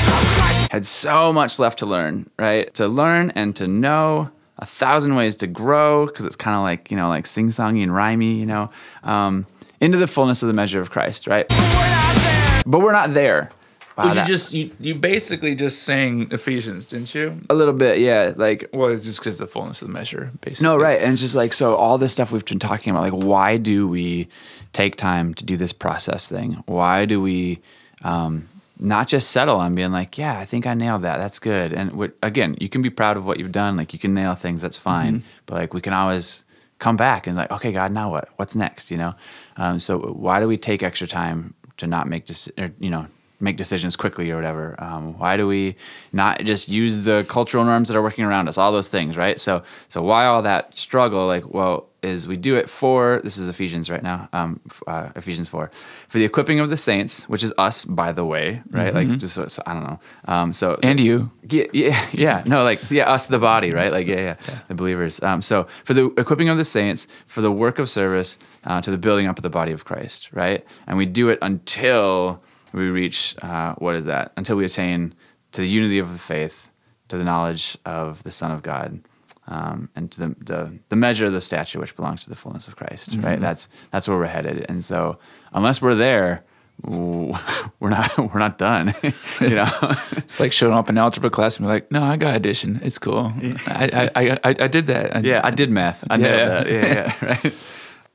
of 0.10 0.22
Christ. 0.38 0.72
had 0.72 0.86
so 0.86 1.31
much 1.31 1.60
left 1.60 1.80
to 1.80 1.86
learn, 1.86 2.30
right? 2.40 2.74
To 2.75 2.88
learn 2.88 3.30
and 3.31 3.56
to 3.58 3.68
know 3.68 4.31
a 4.60 4.66
thousand 4.66 5.16
ways 5.16 5.36
to 5.38 5.48
grow, 5.48 6.06
because 6.06 6.26
it's 6.26 6.36
kind 6.36 6.56
of 6.56 6.62
like, 6.64 6.92
you 6.92 6.98
know, 6.98 7.10
like 7.10 7.26
sing-songy 7.26 7.82
and 7.84 7.92
rhymey, 7.92 8.38
you 8.38 8.46
know, 8.46 8.70
um, 9.04 9.46
into 9.82 9.98
the 9.98 10.08
fullness 10.08 10.44
of 10.44 10.48
the 10.48 10.54
measure 10.54 10.80
of 10.80 10.90
Christ, 10.92 11.28
right? 11.28 11.46
We're 11.52 11.58
not 11.58 12.16
there. 12.16 12.64
But 12.66 12.80
we're 12.80 12.92
not 12.92 13.14
there. 13.14 13.50
Wow, 13.98 14.06
Well, 14.06 14.08
you 14.10 14.14
that- 14.22 14.28
just 14.28 14.54
you, 14.54 14.72
you 14.80 14.96
basically 14.96 15.54
just 15.56 15.84
sang 15.84 16.28
Ephesians, 16.32 16.86
didn't 16.88 17.14
you? 17.14 17.40
a 17.50 17.54
little 17.54 17.74
bit, 17.74 18.00
yeah. 18.00 18.34
Like 18.36 18.70
Well, 18.74 18.90
it's 18.90 19.04
just 19.04 19.20
because 19.20 19.38
the 19.38 19.46
fullness 19.48 19.82
of 19.82 19.88
the 19.88 19.94
measure, 19.94 20.32
basically. 20.42 20.68
No, 20.68 20.78
right. 20.78 21.00
And 21.02 21.12
it's 21.14 21.22
just 21.22 21.36
like, 21.36 21.54
so 21.54 21.76
all 21.76 21.98
this 22.00 22.12
stuff 22.14 22.32
we've 22.32 22.46
been 22.46 22.60
talking 22.60 22.92
about, 22.92 23.02
like, 23.04 23.24
why 23.24 23.58
do 23.58 23.88
we 23.88 24.28
take 24.72 24.96
time 24.96 25.34
to 25.36 25.46
do 25.46 25.58
this 25.58 25.74
process 25.74 26.28
thing? 26.30 26.64
Why 26.66 27.06
do 27.06 27.22
we 27.22 27.60
um, 28.04 28.48
not 28.84 29.08
just 29.08 29.32
settle 29.32 29.56
on 29.56 29.76
being 29.76 29.92
like, 29.94 30.18
yeah, 30.18 30.38
I 30.38 30.44
think 30.44 30.68
I 30.68 30.74
nailed 30.74 31.04
that. 31.04 31.18
That's 31.18 31.40
good. 31.40 31.72
And 31.72 31.94
what, 31.94 32.12
again, 32.22 32.58
you 32.60 32.68
can 32.68 32.82
be 32.82 32.90
proud 32.90 33.16
of 33.16 33.26
what 33.26 33.40
you've 33.40 33.54
done. 33.54 33.78
Like, 33.78 33.94
you 33.94 34.00
can 34.00 34.14
nail 34.14 34.36
things. 34.36 34.62
That's 34.62 34.76
fine. 34.76 35.24
But 35.46 35.56
like, 35.56 35.74
we 35.74 35.80
can 35.80 35.94
always 35.94 36.44
come 36.80 36.98
back 36.98 37.26
and 37.26 37.38
like, 37.38 37.50
okay, 37.50 37.72
God, 37.72 37.94
now 37.94 38.12
what? 38.12 38.28
What's 38.36 38.58
next? 38.58 38.92
You 38.92 38.98
know? 38.98 39.16
Um, 39.56 39.80
so 39.80 39.98
why 40.00 40.42
do 40.42 40.50
we 40.50 40.58
take 40.58 40.84
extra 40.84 41.08
time 41.08 41.54
to 41.78 41.88
not 41.88 42.08
make, 42.10 42.26
deci- 42.26 42.52
or, 42.62 42.74
you 42.78 42.90
know, 42.90 43.08
make 43.40 43.56
decisions 43.56 43.96
quickly 43.96 44.30
or 44.32 44.36
whatever? 44.36 44.76
Um, 44.78 45.18
why 45.18 45.38
do 45.38 45.48
we 45.48 45.76
not 46.12 46.44
just 46.44 46.68
use 46.68 47.06
the 47.06 47.26
cultural 47.30 47.64
norms 47.64 47.88
that 47.88 47.98
are 47.98 48.04
working 48.04 48.26
around 48.26 48.50
us? 48.50 48.58
All 48.58 48.74
those 48.74 48.90
things, 48.90 49.16
right? 49.16 49.40
So, 49.40 49.64
so 49.88 50.02
why 50.02 50.26
all 50.26 50.42
that 50.42 50.78
struggle? 50.78 51.26
Like, 51.26 51.54
well, 51.54 51.88
is 52.04 52.28
we 52.28 52.38
do 52.38 52.56
it 52.56 52.70
for 52.70 53.22
this 53.24 53.38
is 53.38 53.48
Ephesians 53.48 53.90
right 53.90 54.04
now, 54.04 54.28
um, 54.34 54.60
uh, 54.88 55.10
Ephesians 55.16 55.50
four, 55.50 55.72
for 56.08 56.18
the 56.18 56.26
equipping 56.26 56.60
of 56.60 56.70
the 56.70 56.78
saints, 56.78 57.28
which 57.30 57.44
is 57.44 57.54
us, 57.58 57.86
by 57.86 58.12
the 58.12 58.26
way, 58.26 58.62
right? 58.70 58.94
Like, 58.94 59.10
just 59.18 59.36
so, 59.36 59.48
so- 59.48 59.64
I 59.66 59.74
don't 59.74 59.84
know. 59.84 60.00
Um, 60.26 60.54
so 60.54 60.80
And 60.84 61.00
you. 61.00 61.30
yeah, 61.50 61.66
yeah, 61.74 62.06
yeah. 62.14 62.44
No, 62.46 62.64
like 62.64 62.90
yeah, 62.92 63.12
us 63.12 63.28
the 63.28 63.40
body, 63.40 63.72
right? 63.72 63.92
Like 63.92 64.08
yeah, 64.08 64.36
yeah, 64.48 64.60
the 64.68 64.76
believers. 64.76 65.22
Um, 65.24 65.42
so 65.42 65.66
for 65.84 65.94
the 65.94 66.06
equipping 66.18 66.50
of 66.50 66.58
the 66.58 66.66
saints, 66.66 67.08
for 67.26 67.42
the 67.42 67.52
work 67.52 67.80
of 67.80 67.90
service, 67.90 68.38
uh, 68.66 68.82
to 68.82 68.92
the 68.92 68.98
building 68.98 69.28
up 69.28 69.38
of 69.38 69.44
the 69.44 69.50
body 69.50 69.72
of 69.72 69.86
Christ, 69.86 70.30
right? 70.34 70.64
And 70.88 70.98
we 70.98 71.06
do 71.06 71.30
it 71.30 71.40
until 71.42 72.44
we 72.74 72.90
reach 72.90 73.36
uh, 73.42 73.76
what 73.76 73.96
is 73.96 74.06
that? 74.06 74.32
Until 74.38 74.56
we 74.58 74.66
attain 74.66 75.14
to 75.52 75.62
the 75.62 75.68
unity 75.68 76.00
of 76.00 76.12
the 76.14 76.20
faith, 76.20 76.70
to 77.10 77.18
the 77.18 77.24
knowledge 77.24 77.78
of 77.86 78.24
the 78.24 78.32
Son 78.32 78.52
of 78.52 78.64
God, 78.64 79.02
um, 79.48 79.90
and 79.95 80.12
to 80.12 80.19
the, 80.19 80.36
the 80.40 80.80
the 80.90 80.95
measure 80.95 81.25
of 81.25 81.34
the 81.34 81.42
stature 81.42 81.80
which 81.80 81.95
belongs 81.95 82.24
to 82.24 82.30
the 82.30 82.36
fullness 82.36 82.68
of 82.68 82.75
Christ, 82.75 83.13
right? 83.18 83.40
That's 83.40 83.68
that's 83.92 84.07
where 84.07 84.18
we're 84.18 84.28
headed. 84.28 84.66
And 84.69 84.84
so 84.84 85.19
unless 85.54 85.81
we're 85.81 85.95
there. 85.95 86.44
We're 86.84 87.90
not. 87.92 88.18
We're 88.18 88.40
not 88.40 88.57
done. 88.57 88.96
you 89.39 89.50
know. 89.56 89.70
It's 90.18 90.39
like 90.39 90.51
showing 90.51 90.74
up 90.74 90.89
in 90.89 90.98
algebra 90.98 91.29
class 91.29 91.58
and 91.58 91.68
be 91.68 91.72
like, 91.72 91.91
no, 91.91 92.01
I 92.01 92.18
got 92.18 92.36
addition. 92.36 92.79
It's 92.84 92.98
cool. 92.98 93.32
I, 93.68 93.89
I, 93.94 94.10
I, 94.15 94.32
I, 94.44 94.56
I 94.62 94.68
did 94.68 94.88
that. 94.88 95.15
I- 95.15 95.20
Yeah, 95.20 95.41
I 95.44 95.51
did 95.51 95.70
math. 95.70 96.03
I 96.10 96.18
nailed 96.18 96.34
Yeah. 96.36 96.48
that. 96.48 96.68
Yeah, 96.72 96.86
yeah, 97.22 97.25
right. 97.44 97.53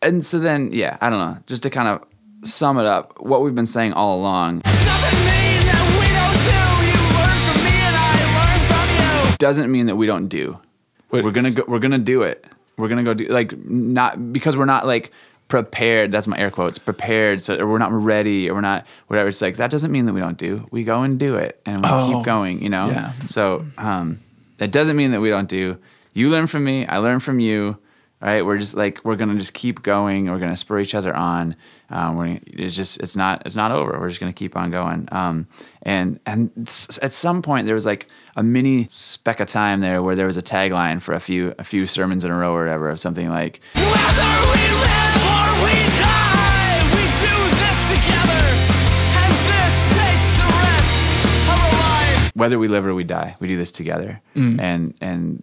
And 0.02 0.26
so 0.26 0.40
then, 0.40 0.70
yeah, 0.72 0.98
I 1.00 1.08
don't 1.08 1.20
know. 1.20 1.38
Just 1.46 1.62
to 1.62 1.70
kind 1.70 1.86
of 1.88 2.02
sum 2.48 2.78
it 2.78 2.86
up, 2.86 3.14
what 3.20 3.42
we've 3.42 3.54
been 3.54 3.64
saying 3.64 3.92
all 3.92 4.18
along 4.20 4.62
Doesn't 9.38 9.70
mean 9.70 9.86
that 9.86 9.96
we 9.96 10.06
don't 10.06 10.26
do. 10.26 10.58
You 11.10 11.20
learn 11.20 11.28
from 11.28 11.44
me 11.44 11.48
and 11.48 11.48
I 11.48 11.48
learn 11.48 11.48
from 11.48 11.48
you. 11.48 11.48
doesn't 11.48 11.48
mean 11.48 11.50
that 11.50 11.60
we 11.60 11.64
don't 11.64 11.64
do. 11.64 11.64
Wait, 11.64 11.64
we're 11.64 11.64
gonna 11.64 11.64
go. 11.64 11.64
We're 11.66 11.78
gonna 11.78 11.98
do 11.98 12.22
it. 12.22 12.46
We're 12.76 12.88
gonna 12.88 13.02
go 13.02 13.14
do 13.14 13.26
like 13.28 13.56
not 13.64 14.32
because 14.32 14.56
we're 14.56 14.64
not 14.66 14.86
like 14.86 15.10
prepared. 15.48 16.12
That's 16.12 16.26
my 16.26 16.38
air 16.38 16.50
quotes. 16.50 16.78
Prepared. 16.78 17.40
So 17.42 17.56
or 17.56 17.66
we're 17.66 17.78
not 17.78 17.92
ready 17.92 18.48
or 18.50 18.54
we're 18.54 18.60
not 18.60 18.86
whatever. 19.06 19.28
It's 19.28 19.40
like 19.40 19.56
that 19.56 19.70
doesn't 19.70 19.90
mean 19.90 20.06
that 20.06 20.12
we 20.12 20.20
don't 20.20 20.36
do. 20.38 20.66
We 20.70 20.84
go 20.84 21.02
and 21.02 21.18
do 21.18 21.36
it 21.36 21.60
and 21.64 21.78
we 21.78 21.88
Oh, 21.88 22.12
keep 22.16 22.24
going. 22.24 22.62
You 22.62 22.68
know. 22.68 22.88
yeah. 22.88 23.12
So 23.26 23.64
um, 23.78 24.18
that 24.58 24.70
doesn't 24.70 24.96
mean 24.96 25.12
that 25.12 25.20
we 25.20 25.30
don't 25.30 25.48
do. 25.48 25.78
You 26.12 26.28
learn 26.30 26.46
from 26.46 26.64
me. 26.64 26.86
I 26.86 26.98
learn 26.98 27.20
from 27.20 27.40
you. 27.40 27.78
Right? 28.20 28.44
We're 28.44 28.58
just 28.58 28.74
like 28.74 29.00
we're 29.04 29.14
gonna 29.16 29.38
just 29.38 29.54
keep 29.54 29.82
going. 29.82 30.28
We're 30.28 30.40
gonna 30.40 30.56
spur 30.56 30.80
each 30.80 30.94
other 30.94 31.14
on. 31.14 31.54
Um, 31.90 32.16
we're 32.16 32.40
it's 32.46 32.74
just 32.74 32.98
it's 33.00 33.14
not 33.16 33.42
it's 33.46 33.54
not 33.54 33.70
over. 33.70 33.96
We're 33.98 34.08
just 34.08 34.18
gonna 34.18 34.32
keep 34.32 34.56
on 34.56 34.70
going. 34.72 35.08
Um, 35.12 35.46
and 35.82 36.18
and 36.26 36.50
at 37.00 37.12
some 37.12 37.42
point 37.42 37.66
there 37.66 37.74
was 37.76 37.86
like 37.86 38.08
a 38.34 38.42
mini 38.42 38.86
speck 38.90 39.38
of 39.38 39.46
time 39.46 39.80
there 39.80 40.02
where 40.02 40.16
there 40.16 40.26
was 40.26 40.36
a 40.36 40.42
tagline 40.42 41.00
for 41.00 41.14
a 41.14 41.20
few 41.20 41.54
a 41.60 41.64
few 41.64 41.86
sermons 41.86 42.24
in 42.24 42.30
a 42.32 42.36
row 42.36 42.52
or 42.54 42.64
whatever 42.64 42.90
of 42.90 42.98
something 42.98 43.28
like 43.30 43.60
Whether 43.74 44.26
we 44.50 44.66
live 44.82 45.22
or 45.28 45.54
we 45.64 45.76
die, 45.98 46.82
we 46.90 47.04
do 47.22 47.36
this 47.62 47.80
together. 47.88 48.44
And 49.22 49.32
this 49.48 49.74
takes 49.98 50.28
the 50.38 50.48
rest 50.58 50.94
of 51.24 51.48
our 51.50 51.70
life. 51.72 52.30
whether 52.34 52.58
we 52.58 52.68
live 52.68 52.84
or 52.86 52.94
we 52.94 53.04
die, 53.04 53.34
we 53.40 53.46
do 53.48 53.56
this 53.56 53.70
together. 53.72 54.20
And 54.34 54.94
and 55.00 55.42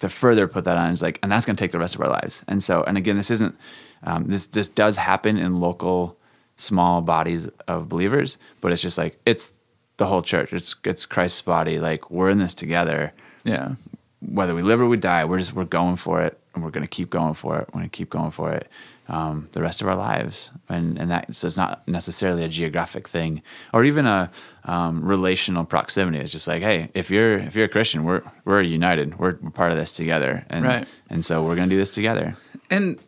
to 0.00 0.08
further 0.08 0.46
put 0.46 0.64
that 0.64 0.76
on 0.76 0.92
is 0.92 1.02
like, 1.02 1.18
and 1.22 1.30
that's 1.30 1.46
going 1.46 1.56
to 1.56 1.62
take 1.62 1.72
the 1.72 1.78
rest 1.78 1.94
of 1.94 2.00
our 2.00 2.08
lives. 2.08 2.44
And 2.48 2.62
so, 2.62 2.82
and 2.84 2.96
again, 2.96 3.16
this 3.16 3.30
isn't 3.30 3.58
um, 4.04 4.24
this 4.26 4.46
this 4.46 4.68
does 4.68 4.96
happen 4.96 5.38
in 5.38 5.60
local 5.60 6.16
small 6.56 7.00
bodies 7.02 7.48
of 7.66 7.88
believers, 7.88 8.38
but 8.60 8.72
it's 8.72 8.82
just 8.82 8.98
like 8.98 9.18
it's 9.26 9.52
the 9.96 10.06
whole 10.06 10.22
church. 10.22 10.52
It's 10.52 10.76
it's 10.84 11.06
Christ's 11.06 11.42
body. 11.42 11.78
Like 11.78 12.10
we're 12.10 12.30
in 12.30 12.38
this 12.38 12.54
together. 12.54 13.12
Yeah. 13.44 13.74
Whether 14.20 14.54
we 14.54 14.62
live 14.62 14.80
or 14.80 14.86
we 14.86 14.96
die, 14.96 15.24
we're 15.24 15.38
just 15.38 15.52
we're 15.52 15.64
going 15.64 15.96
for 15.96 16.22
it. 16.22 16.38
and 16.54 16.64
we're 16.64 16.70
going 16.70 16.84
to 16.84 16.88
keep 16.88 17.10
going 17.10 17.34
for 17.34 17.58
it. 17.58 17.68
We're 17.68 17.80
going 17.80 17.90
to 17.90 17.96
keep 17.96 18.10
going 18.10 18.32
for 18.32 18.52
it 18.52 18.68
um, 19.08 19.48
the 19.52 19.60
rest 19.62 19.80
of 19.82 19.88
our 19.88 19.96
lives. 19.96 20.52
And 20.68 20.98
and 20.98 21.10
that 21.10 21.34
so 21.34 21.46
it's 21.46 21.56
not 21.56 21.86
necessarily 21.88 22.44
a 22.44 22.48
geographic 22.48 23.08
thing 23.08 23.42
or 23.72 23.84
even 23.84 24.06
a 24.06 24.30
um, 24.64 25.02
relational 25.04 25.64
proximity. 25.64 26.18
It's 26.18 26.32
just 26.32 26.46
like, 26.48 26.62
hey, 26.62 26.90
if 26.94 27.10
you're 27.10 27.38
if 27.38 27.54
you're 27.56 27.66
a 27.66 27.68
Christian, 27.70 28.04
we're 28.04 28.22
we're 28.44 28.60
united. 28.62 29.18
We're, 29.18 29.36
we're 29.42 29.50
part 29.50 29.72
of 29.72 29.78
this 29.78 29.92
together, 29.92 30.44
and 30.50 30.64
Right. 30.64 30.86
and 31.10 31.24
so 31.24 31.42
we're 31.42 31.56
going 31.56 31.68
to 31.68 31.74
do 31.74 31.78
this 31.80 31.90
together. 31.90 32.34
and 32.70 32.98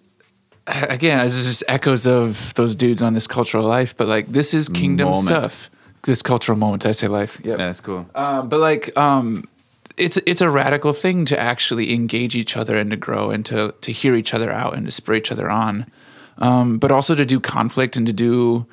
again, 0.66 1.24
this 1.24 1.34
is 1.34 1.46
just 1.46 1.64
echoes 1.68 2.06
of 2.06 2.54
those 2.54 2.74
dudes 2.74 3.02
on 3.02 3.14
this 3.14 3.26
cultural 3.26 3.64
life. 3.64 3.96
But 3.96 4.08
like, 4.08 4.26
this 4.28 4.54
is 4.54 4.68
kingdom 4.68 5.08
Moment. 5.08 5.26
stuff. 5.26 5.70
This 6.02 6.22
cultural 6.22 6.56
moment. 6.58 6.86
I 6.86 6.92
say 6.92 7.08
life. 7.08 7.40
Yeah, 7.44 7.56
that's 7.56 7.80
cool. 7.82 8.06
Um, 8.14 8.48
but 8.48 8.58
like, 8.60 8.96
um, 8.96 9.44
it's 10.00 10.18
it's 10.26 10.40
a 10.40 10.50
radical 10.50 10.92
thing 10.92 11.24
to 11.26 11.38
actually 11.38 11.92
engage 11.92 12.34
each 12.34 12.56
other 12.56 12.76
and 12.76 12.90
to 12.90 12.96
grow 12.96 13.30
and 13.30 13.44
to 13.46 13.74
to 13.80 13.92
hear 13.92 14.14
each 14.14 14.34
other 14.34 14.50
out 14.50 14.76
and 14.76 14.86
to 14.86 14.92
spur 14.92 15.14
each 15.14 15.30
other 15.30 15.50
on, 15.50 15.86
um, 16.38 16.78
but 16.78 16.90
also 16.90 17.14
to 17.14 17.24
do 17.24 17.38
conflict 17.38 17.96
and 17.96 18.06
to 18.06 18.12
do 18.12 18.66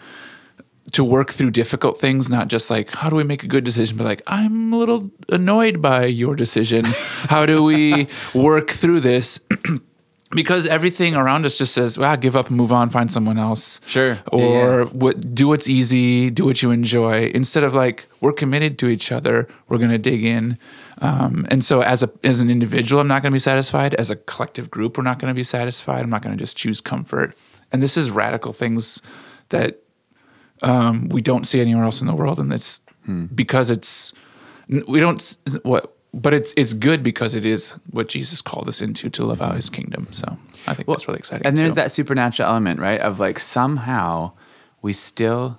to 0.94 1.04
work 1.04 1.32
through 1.32 1.52
difficult 1.52 2.00
things, 2.00 2.30
not 2.30 2.48
just 2.48 2.70
like 2.70 2.90
how 2.92 3.10
do 3.10 3.16
we 3.16 3.24
make 3.24 3.44
a 3.44 3.48
good 3.48 3.64
decision, 3.64 3.98
but 3.98 4.06
like 4.06 4.22
I'm 4.28 4.72
a 4.74 4.78
little 4.78 5.12
annoyed 5.30 5.82
by 5.82 6.06
your 6.06 6.36
decision. 6.36 6.86
how 6.86 7.46
do 7.46 7.64
we 7.64 8.08
work 8.34 8.72
through 8.72 9.02
this? 9.02 9.40
because 10.32 10.68
everything 10.68 11.16
around 11.16 11.46
us 11.46 11.58
just 11.58 11.74
says, 11.74 11.98
"Well, 11.98 12.18
give 12.18 12.36
up 12.36 12.48
and 12.50 12.58
move 12.58 12.72
on, 12.72 12.90
find 12.90 13.12
someone 13.12 13.40
else." 13.40 13.80
Sure. 13.86 14.20
Or 14.32 14.82
Yeah. 14.82 14.86
what 14.92 15.34
do 15.34 15.48
what's 15.48 15.70
easy, 15.70 16.30
do 16.30 16.46
what 16.46 16.62
you 16.62 16.72
enjoy. 16.72 17.32
Instead 17.34 17.64
of 17.64 17.74
like 17.74 18.08
we're 18.22 18.34
committed 18.34 18.78
to 18.80 18.88
each 18.88 19.12
other, 19.12 19.48
we're 19.70 19.78
going 19.78 19.92
to 19.92 19.98
dig 19.98 20.24
in. 20.24 20.58
Um, 21.00 21.46
and 21.50 21.64
so 21.64 21.82
as 21.82 22.04
a 22.04 22.10
as 22.24 22.42
an 22.42 22.50
individual, 22.50 23.00
I'm 23.02 23.08
not 23.08 23.22
going 23.22 23.32
to 23.32 23.36
be 23.36 23.40
satisfied. 23.40 23.94
As 23.96 24.10
a 24.10 24.16
collective 24.16 24.70
group, 24.70 24.98
we're 24.98 25.04
not 25.04 25.20
going 25.20 25.32
to 25.32 25.36
be 25.36 25.44
satisfied. 25.44 26.02
I'm 26.04 26.10
not 26.10 26.22
going 26.24 26.36
to 26.36 26.40
just 26.44 26.58
choose 26.58 26.82
comfort. 26.82 27.36
And 27.72 27.82
this 27.82 27.96
is 27.98 28.10
radical 28.12 28.54
things 28.54 29.02
that 29.50 29.80
um, 30.62 31.08
we 31.10 31.22
don't 31.22 31.46
see 31.46 31.62
anywhere 31.62 31.84
else 31.84 32.02
in 32.02 32.08
the 32.08 32.16
world, 32.16 32.40
and 32.40 32.52
it's 32.52 32.82
because 33.34 33.70
it's 33.70 34.14
we 34.88 35.00
don't 35.00 35.38
what. 35.64 35.94
But 36.14 36.34
it's 36.34 36.54
it's 36.58 36.74
good 36.74 37.04
because 37.04 37.36
it 37.36 37.46
is 37.46 37.72
what 37.92 38.08
Jesus 38.08 38.42
called 38.42 38.68
us 38.68 38.82
into 38.82 39.10
to 39.10 39.26
live 39.26 39.42
out 39.42 39.56
His 39.56 39.70
kingdom. 39.70 40.08
So 40.12 40.38
I 40.66 40.74
think 40.74 40.88
that's 40.88 41.08
really 41.08 41.20
exciting. 41.20 41.46
And 41.46 41.58
there's 41.58 41.72
too. 41.72 41.76
that 41.76 41.92
supernatural 41.92 42.50
element, 42.50 42.80
right? 42.80 43.00
Of 43.00 43.20
like 43.20 43.40
somehow 43.40 44.32
we 44.82 44.94
still 44.94 45.58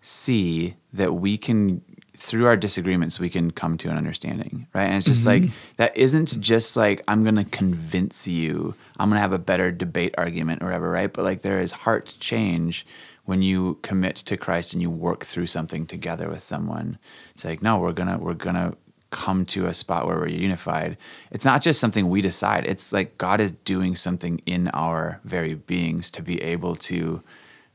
see 0.00 0.76
that 0.92 1.14
we 1.14 1.36
can 1.36 1.82
through 2.20 2.46
our 2.46 2.56
disagreements 2.56 3.18
we 3.18 3.30
can 3.30 3.50
come 3.50 3.78
to 3.78 3.88
an 3.88 3.96
understanding, 3.96 4.66
right? 4.74 4.84
And 4.84 4.96
it's 4.96 5.06
just 5.06 5.26
mm-hmm. 5.26 5.46
like 5.46 5.52
that 5.76 5.96
isn't 5.96 6.38
just 6.38 6.76
like 6.76 7.02
I'm 7.08 7.22
going 7.22 7.36
to 7.36 7.44
convince 7.44 8.28
you, 8.28 8.74
I'm 8.98 9.08
going 9.08 9.16
to 9.16 9.22
have 9.22 9.32
a 9.32 9.38
better 9.38 9.72
debate 9.72 10.14
argument 10.18 10.62
or 10.62 10.66
whatever, 10.66 10.90
right? 10.90 11.10
But 11.10 11.24
like 11.24 11.40
there 11.40 11.60
is 11.60 11.72
heart 11.72 12.14
change 12.20 12.86
when 13.24 13.40
you 13.40 13.78
commit 13.82 14.16
to 14.16 14.36
Christ 14.36 14.74
and 14.74 14.82
you 14.82 14.90
work 14.90 15.24
through 15.24 15.46
something 15.46 15.86
together 15.86 16.28
with 16.28 16.42
someone. 16.42 16.98
It's 17.32 17.44
like 17.44 17.62
no, 17.62 17.78
we're 17.78 17.92
going 17.92 18.10
to 18.10 18.18
we're 18.18 18.34
going 18.34 18.56
to 18.56 18.76
come 19.10 19.44
to 19.44 19.66
a 19.66 19.74
spot 19.74 20.06
where 20.06 20.16
we're 20.16 20.28
unified. 20.28 20.96
It's 21.30 21.44
not 21.44 21.62
just 21.62 21.80
something 21.80 22.08
we 22.08 22.20
decide. 22.20 22.66
It's 22.66 22.92
like 22.92 23.18
God 23.18 23.40
is 23.40 23.52
doing 23.52 23.96
something 23.96 24.40
in 24.46 24.68
our 24.68 25.20
very 25.24 25.54
beings 25.54 26.10
to 26.12 26.22
be 26.22 26.40
able 26.40 26.76
to 26.76 27.22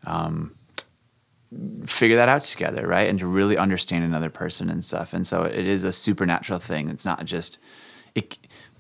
um, 0.06 0.56
figure 1.86 2.15
that 2.15 2.30
out 2.30 2.44
together, 2.44 2.88
right? 2.88 3.10
And 3.10 3.20
to 3.20 3.27
really 3.27 3.58
understand 3.58 4.04
another 4.04 4.30
person 4.30 4.70
and 4.70 4.84
stuff. 4.84 5.13
And 5.13 5.27
so 5.27 5.44
it 5.44 5.68
is 5.68 5.84
a 5.84 5.92
supernatural 5.92 6.60
thing. 6.60 6.89
It's 6.89 7.06
not 7.06 7.25
just 7.25 7.58
it. 8.13 8.38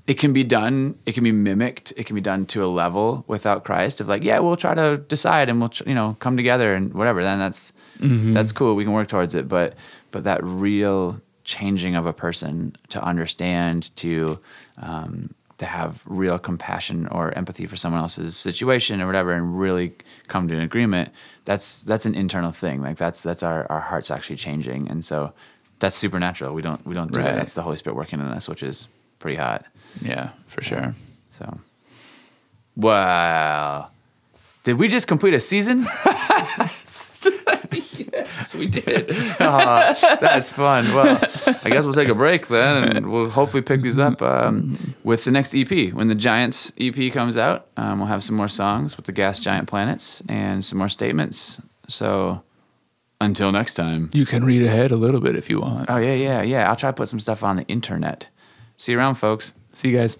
It 0.07 0.19
can 0.19 0.33
be 0.33 0.43
done. 0.43 0.99
It 1.07 1.13
can 1.13 1.23
be 1.23 1.31
mimicked. 1.31 1.91
It 1.97 2.05
can 2.05 2.15
be 2.15 2.21
done 2.21 2.45
to 2.47 2.63
a 2.63 2.67
level 2.67 3.25
without 3.27 3.63
Christ. 3.63 4.01
Of 4.01 4.07
like, 4.07 4.23
yeah, 4.23 4.37
we'll 4.37 4.55
try 4.55 4.75
to 4.75 4.97
decide 4.97 5.49
and 5.49 5.59
we'll 5.59 5.69
tr- 5.69 5.89
you 5.89 5.95
know 5.95 6.15
come 6.19 6.37
together 6.37 6.73
and 6.73 6.93
whatever. 6.93 7.23
Then 7.23 7.39
that's 7.39 7.73
that's 8.33 8.51
cool. 8.51 8.75
We 8.75 8.83
can 8.83 8.93
work 8.93 9.07
towards 9.07 9.35
it. 9.35 9.47
But 9.47 9.73
but 10.11 10.23
that 10.23 10.43
real 10.43 11.19
changing 11.45 11.95
of 11.95 12.05
a 12.05 12.11
person 12.13 12.75
to 12.89 13.01
understand 13.01 13.95
to 13.95 14.37
um, 14.77 15.33
to 15.57 15.65
have 15.65 16.01
real 16.05 16.37
compassion 16.37 17.07
or 17.07 17.31
empathy 17.37 17.65
for 17.65 17.77
someone 17.77 18.01
else's 18.01 18.35
situation 18.35 18.99
or 19.01 19.05
whatever 19.07 19.31
and 19.31 19.57
really 19.57 19.93
come 20.27 20.49
to 20.49 20.53
an 20.55 20.61
agreement 20.61 21.09
that's 21.45 21.81
that's 21.83 22.05
an 22.05 22.13
internal 22.15 22.51
thing. 22.51 22.81
Like 22.81 22.97
that's 22.97 23.21
that's 23.23 23.41
our, 23.43 23.65
our 23.71 23.79
hearts 23.79 24.11
actually 24.11 24.35
changing. 24.35 24.89
And 24.89 25.05
so 25.05 25.31
that's 25.79 25.95
supernatural. 25.95 26.53
We 26.53 26.61
don't 26.61 26.85
we 26.85 26.93
don't 26.93 27.11
do 27.11 27.19
Right. 27.19 27.25
that 27.27 27.35
that's 27.37 27.53
the 27.53 27.61
holy 27.61 27.77
spirit 27.77 27.95
working 27.95 28.19
in 28.19 28.25
us 28.27 28.49
which 28.49 28.63
is 28.63 28.87
pretty 29.19 29.37
hot. 29.37 29.65
Yeah, 30.01 30.29
for 30.47 30.61
sure. 30.61 30.93
so 31.31 31.57
wow 32.75 33.87
did 34.63 34.77
we 34.77 34.87
just 34.87 35.07
complete 35.07 35.33
a 35.33 35.39
season 35.39 35.83
we 38.59 38.67
did. 38.67 39.07
That's 39.39 40.53
fun. 40.53 40.93
Well, 40.93 41.19
I 41.63 41.69
guess 41.69 41.85
we'll 41.85 41.93
take 41.93 42.09
a 42.09 42.15
break 42.15 42.47
then, 42.47 42.95
and 42.95 43.11
we'll 43.11 43.29
hopefully 43.29 43.63
pick 43.63 43.81
these 43.81 43.99
up 43.99 44.21
um, 44.21 44.95
with 45.03 45.23
the 45.25 45.31
next 45.31 45.55
EP. 45.55 45.93
When 45.93 46.07
the 46.07 46.15
Giants 46.15 46.71
EP 46.79 47.11
comes 47.11 47.37
out, 47.37 47.67
um, 47.77 47.99
we'll 47.99 48.07
have 48.07 48.23
some 48.23 48.35
more 48.35 48.47
songs 48.47 48.97
with 48.97 49.05
the 49.05 49.11
Gas 49.11 49.39
Giant 49.39 49.67
Planets 49.67 50.21
and 50.27 50.63
some 50.63 50.77
more 50.77 50.89
statements. 50.89 51.61
So 51.87 52.43
until 53.21 53.51
next 53.51 53.75
time. 53.75 54.09
You 54.13 54.25
can 54.25 54.43
read 54.43 54.61
ahead 54.61 54.91
a 54.91 54.95
little 54.95 55.21
bit 55.21 55.35
if 55.35 55.49
you 55.49 55.59
want. 55.59 55.89
Oh, 55.89 55.97
yeah, 55.97 56.13
yeah, 56.13 56.41
yeah. 56.41 56.69
I'll 56.69 56.75
try 56.75 56.89
to 56.89 56.93
put 56.93 57.07
some 57.07 57.19
stuff 57.19 57.43
on 57.43 57.57
the 57.57 57.63
internet. 57.67 58.27
See 58.77 58.91
you 58.91 58.97
around, 58.97 59.15
folks. 59.15 59.53
See 59.71 59.89
you 59.89 59.97
guys. 59.97 60.17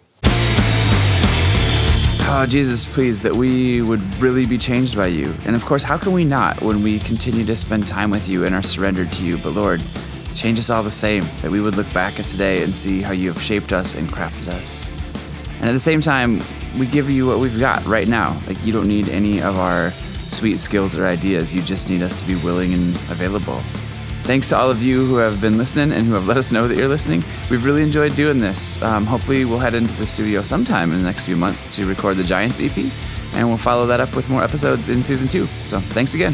Oh, 2.27 2.47
Jesus, 2.47 2.85
please, 2.85 3.21
that 3.21 3.35
we 3.35 3.83
would 3.83 4.01
really 4.19 4.47
be 4.47 4.57
changed 4.57 4.95
by 4.95 5.05
you. 5.07 5.31
And 5.45 5.55
of 5.55 5.63
course, 5.63 5.83
how 5.83 5.95
can 5.95 6.11
we 6.11 6.25
not 6.25 6.59
when 6.59 6.81
we 6.81 6.97
continue 6.97 7.45
to 7.45 7.55
spend 7.55 7.87
time 7.87 8.09
with 8.09 8.27
you 8.27 8.45
and 8.45 8.55
are 8.55 8.63
surrendered 8.63 9.11
to 9.13 9.25
you? 9.25 9.37
But 9.37 9.51
Lord, 9.51 9.83
change 10.33 10.57
us 10.57 10.71
all 10.71 10.81
the 10.81 10.89
same, 10.89 11.23
that 11.43 11.51
we 11.51 11.61
would 11.61 11.75
look 11.75 11.91
back 11.93 12.19
at 12.19 12.25
today 12.25 12.63
and 12.63 12.75
see 12.75 13.03
how 13.03 13.11
you 13.11 13.31
have 13.31 13.39
shaped 13.39 13.71
us 13.71 13.93
and 13.93 14.09
crafted 14.09 14.47
us. 14.47 14.83
And 15.59 15.69
at 15.69 15.73
the 15.73 15.79
same 15.79 16.01
time, 16.01 16.41
we 16.79 16.87
give 16.87 17.11
you 17.11 17.27
what 17.27 17.37
we've 17.37 17.59
got 17.59 17.85
right 17.85 18.07
now. 18.07 18.41
Like, 18.47 18.61
you 18.65 18.73
don't 18.73 18.87
need 18.87 19.07
any 19.09 19.39
of 19.39 19.57
our 19.59 19.91
sweet 20.27 20.57
skills 20.57 20.95
or 20.95 21.05
ideas. 21.05 21.53
You 21.53 21.61
just 21.61 21.91
need 21.91 22.01
us 22.01 22.15
to 22.15 22.25
be 22.25 22.35
willing 22.37 22.73
and 22.73 22.95
available. 23.11 23.61
Thanks 24.25 24.49
to 24.49 24.57
all 24.57 24.71
of 24.71 24.81
you 24.81 25.05
who 25.05 25.17
have 25.17 25.39
been 25.39 25.55
listening 25.55 25.91
and 25.91 26.07
who 26.07 26.15
have 26.15 26.25
let 26.25 26.35
us 26.35 26.51
know 26.51 26.67
that 26.67 26.75
you're 26.75 26.87
listening. 26.87 27.23
We've 27.51 27.63
really 27.63 27.83
enjoyed 27.83 28.15
doing 28.15 28.39
this. 28.39 28.81
Um, 28.81 29.05
hopefully, 29.05 29.45
we'll 29.45 29.59
head 29.59 29.75
into 29.75 29.93
the 29.97 30.07
studio 30.07 30.41
sometime 30.41 30.91
in 30.91 30.97
the 30.97 31.03
next 31.03 31.21
few 31.21 31.35
months 31.35 31.67
to 31.75 31.85
record 31.85 32.17
the 32.17 32.23
Giants 32.23 32.59
EP, 32.59 32.75
and 33.35 33.47
we'll 33.47 33.57
follow 33.57 33.85
that 33.85 33.99
up 33.99 34.15
with 34.15 34.27
more 34.27 34.43
episodes 34.43 34.89
in 34.89 35.03
season 35.03 35.27
two. 35.27 35.45
So, 35.69 35.79
thanks 35.79 36.15
again. 36.15 36.33